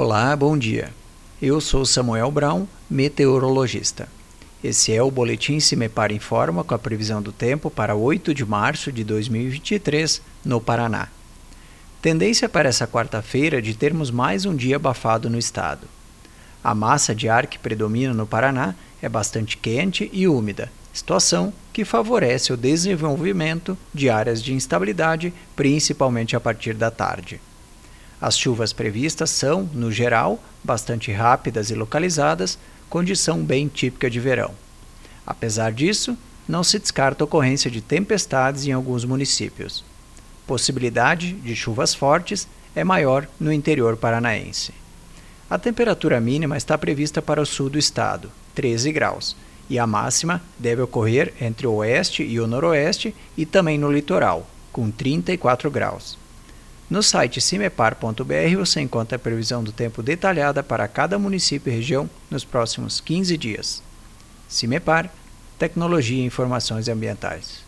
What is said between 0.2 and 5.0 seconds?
bom dia. Eu sou Samuel Brown, meteorologista. Esse